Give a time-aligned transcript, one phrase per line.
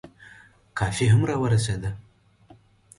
[0.77, 1.91] کافي هم را ورسېده.